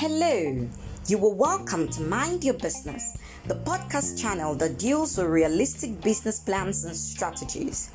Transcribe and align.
Hello, 0.00 0.68
you 1.08 1.26
are 1.26 1.34
welcome 1.34 1.88
to 1.88 2.02
Mind 2.02 2.44
Your 2.44 2.54
Business, 2.54 3.18
the 3.48 3.56
podcast 3.56 4.16
channel 4.16 4.54
that 4.54 4.78
deals 4.78 5.18
with 5.18 5.26
realistic 5.26 6.00
business 6.02 6.38
plans 6.38 6.84
and 6.84 6.94
strategies. 6.94 7.90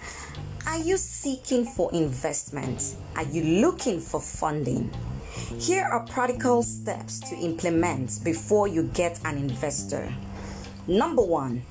Are 0.68 0.80
you 0.80 0.98
seeking 0.98 1.64
for 1.64 1.90
investment? 1.94 2.98
Are 3.16 3.24
you 3.24 3.62
looking 3.62 4.02
for 4.02 4.20
funding? 4.20 4.92
Here 5.58 5.86
are 5.86 6.06
practical 6.06 6.62
steps 6.62 7.22
to 7.22 7.38
implement 7.38 8.20
before 8.26 8.68
you 8.68 8.84
get 8.94 9.18
an 9.24 9.38
investor. 9.38 10.14
Number 10.88 11.22
one, 11.24 11.64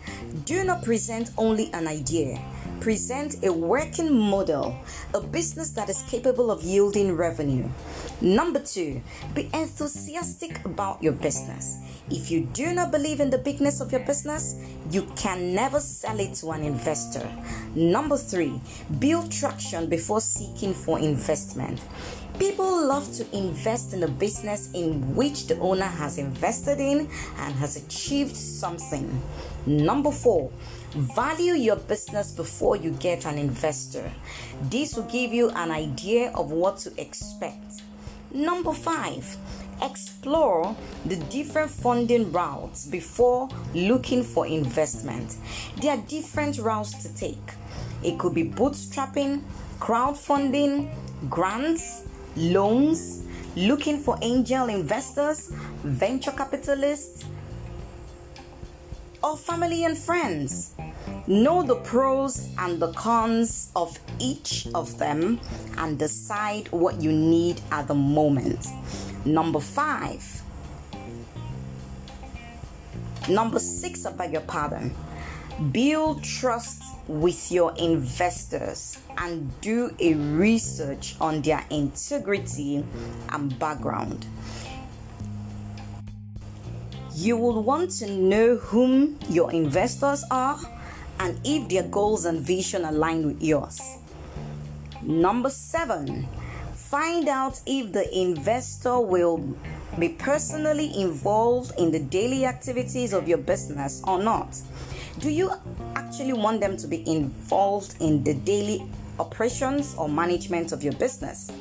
do 0.47 0.65
not 0.65 0.83
present 0.83 1.31
only 1.37 1.71
an 1.75 1.87
idea 1.87 2.43
present 2.83 3.37
a 3.45 3.53
working 3.53 4.13
model, 4.13 4.77
a 5.15 5.21
business 5.21 5.71
that 5.71 5.89
is 5.89 6.03
capable 6.09 6.51
of 6.51 6.65
yielding 6.65 7.13
revenue. 7.13 7.69
Number 8.23 8.61
two, 8.61 9.03
be 9.35 9.51
enthusiastic 9.53 10.65
about 10.65 11.03
your 11.03 11.13
business. 11.13 11.79
If 12.09 12.31
you 12.31 12.43
do 12.53 12.73
not 12.73 12.93
believe 12.93 13.19
in 13.19 13.31
the 13.31 13.39
bigness 13.39 13.81
of 13.81 13.91
your 13.91 14.07
business, 14.07 14.55
you 14.93 15.11
can 15.17 15.57
never 15.57 15.81
sell 15.81 16.21
it 16.21 16.35
to 16.35 16.53
an 16.53 16.63
investor. 16.63 17.29
Number 17.75 18.17
three, 18.17 18.61
build 19.01 19.33
traction 19.33 19.89
before 19.89 20.21
seeking 20.21 20.73
for 20.73 21.01
investment. 21.01 21.81
People 22.39 22.87
love 22.87 23.13
to 23.15 23.37
invest 23.37 23.93
in 23.93 24.05
a 24.05 24.09
business 24.09 24.71
in 24.73 25.17
which 25.17 25.49
the 25.49 25.59
owner 25.59 25.85
has 25.85 26.19
invested 26.19 26.79
in 26.79 27.09
and 27.39 27.55
has 27.57 27.75
achieved 27.75 28.37
something. 28.37 29.21
Number 29.67 30.13
four, 30.13 30.53
value 30.93 31.55
your 31.55 31.77
business 31.77 32.31
before 32.31 32.77
you 32.77 32.93
get 32.93 33.27
an 33.27 33.37
investor. 33.37 34.13
This 34.71 34.95
will 34.95 35.11
give 35.11 35.33
you 35.33 35.51
an 35.51 35.73
idea 35.73 36.31
of 36.37 36.53
what 36.53 36.79
to 36.79 37.01
expect. 37.01 37.83
Number 38.35 38.73
five, 38.73 39.37
explore 39.83 40.75
the 41.05 41.17
different 41.17 41.71
funding 41.71 42.33
routes 42.33 42.87
before 42.87 43.49
looking 43.75 44.23
for 44.23 44.47
investment. 44.47 45.37
There 45.81 45.91
are 45.91 46.03
different 46.09 46.59
routes 46.59 47.03
to 47.03 47.15
take. 47.15 47.53
It 48.03 48.19
could 48.19 48.35
be 48.35 48.45
bootstrapping, 48.45 49.43
crowdfunding, 49.81 50.91
grants, 51.29 52.05
loans, 52.37 53.25
looking 53.55 53.99
for 53.99 54.17
angel 54.23 54.69
investors, 54.69 55.53
venture 55.83 56.33
capitalists, 56.33 57.25
or 59.23 59.37
family 59.37 59.85
and 59.85 59.97
friends. 59.97 60.75
Know 61.27 61.63
the 61.63 61.77
pros 61.77 62.49
and 62.59 62.81
the 62.81 62.93
cons 62.93 63.71
of 63.77 63.99
each 64.19 64.67
of 64.75 64.99
them 64.99 65.41
and 65.79 65.99
decide 65.99 66.69
what 66.73 67.01
you 67.01 67.13
need 67.13 67.61
at 67.71 67.89
the 67.89 67.95
moment. 67.95 68.67
Number 69.25 69.61
five. 69.61 70.43
Number 73.29 73.61
six, 73.61 74.05
I 74.05 74.13
beg 74.13 74.33
your 74.33 74.43
pardon. 74.43 74.95
Build 75.71 76.25
trust 76.25 76.83
with 77.07 77.53
your 77.53 77.73
investors 77.77 78.99
and 79.19 79.61
do 79.61 79.95
a 80.01 80.15
research 80.15 81.15
on 81.21 81.41
their 81.43 81.65
integrity 81.71 82.85
and 83.29 83.59
background. 83.59 84.27
You 87.23 87.37
will 87.37 87.63
want 87.63 87.93
to 88.01 88.11
know 88.11 88.57
whom 88.57 89.17
your 89.29 89.53
investors 89.53 90.25
are 90.29 90.59
and 91.21 91.39
if 91.45 91.69
their 91.69 91.85
goals 91.85 92.25
and 92.25 92.41
vision 92.41 92.85
align 92.85 93.25
with 93.25 93.41
yours. 93.41 93.81
Number 95.03 95.49
seven, 95.49 96.27
find 96.75 97.29
out 97.29 97.61
if 97.65 97.93
the 97.93 98.13
investor 98.13 98.99
will 98.99 99.55
be 100.01 100.09
personally 100.09 101.01
involved 101.01 101.79
in 101.79 101.93
the 101.93 102.01
daily 102.01 102.45
activities 102.45 103.13
of 103.13 103.29
your 103.29 103.39
business 103.39 104.03
or 104.05 104.21
not. 104.21 104.61
Do 105.21 105.31
you 105.31 105.53
actually 105.95 106.33
want 106.33 106.61
them 106.61 106.77
to 106.77 106.89
be 106.89 107.09
involved 107.09 107.95
in 108.01 108.25
the 108.25 108.35
daily 108.35 108.85
operations 109.21 109.95
or 109.97 110.09
management 110.09 110.73
of 110.73 110.83
your 110.83 110.95
business? 110.95 111.53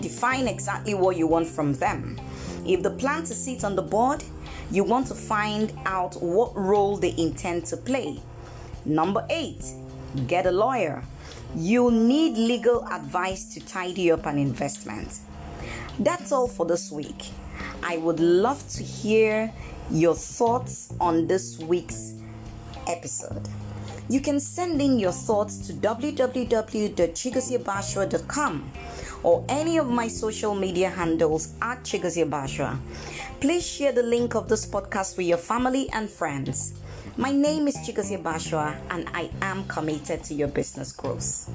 Define 0.00 0.48
exactly 0.48 0.94
what 0.94 1.18
you 1.18 1.26
want 1.26 1.46
from 1.46 1.74
them. 1.74 2.18
If 2.66 2.82
the 2.82 2.92
plan 2.92 3.24
to 3.24 3.34
sit 3.34 3.64
on 3.64 3.76
the 3.76 3.82
board, 3.82 4.24
you 4.74 4.82
want 4.82 5.06
to 5.06 5.14
find 5.14 5.72
out 5.86 6.20
what 6.20 6.56
role 6.56 6.96
they 6.96 7.14
intend 7.16 7.64
to 7.66 7.76
play. 7.76 8.20
Number 8.84 9.24
eight, 9.30 9.64
get 10.26 10.46
a 10.46 10.50
lawyer. 10.50 11.04
You'll 11.54 11.92
need 11.92 12.36
legal 12.36 12.84
advice 12.88 13.54
to 13.54 13.64
tidy 13.64 14.10
up 14.10 14.26
an 14.26 14.36
investment. 14.36 15.20
That's 16.00 16.32
all 16.32 16.48
for 16.48 16.66
this 16.66 16.90
week. 16.90 17.26
I 17.84 17.98
would 17.98 18.18
love 18.18 18.68
to 18.70 18.82
hear 18.82 19.52
your 19.90 20.16
thoughts 20.16 20.92
on 21.00 21.28
this 21.28 21.60
week's 21.60 22.14
episode. 22.88 23.48
You 24.08 24.20
can 24.20 24.40
send 24.40 24.82
in 24.82 24.98
your 24.98 25.12
thoughts 25.12 25.58
to 25.68 25.72
www.chigosiabashwa.com 25.72 28.72
or 29.24 29.44
any 29.48 29.78
of 29.78 29.88
my 29.88 30.06
social 30.06 30.54
media 30.54 30.88
handles 30.88 31.54
at 31.60 31.82
Chigozie 31.82 32.28
Please 33.40 33.66
share 33.66 33.92
the 33.92 34.02
link 34.02 34.34
of 34.36 34.48
this 34.48 34.64
podcast 34.66 35.16
with 35.16 35.26
your 35.26 35.38
family 35.38 35.88
and 35.92 36.08
friends. 36.08 36.74
My 37.16 37.32
name 37.32 37.66
is 37.66 37.76
Chigozie 37.78 38.22
Bashwa 38.22 38.76
and 38.90 39.08
I 39.14 39.30
am 39.42 39.64
committed 39.64 40.22
to 40.24 40.34
your 40.34 40.48
business 40.48 40.92
growth. 40.92 41.50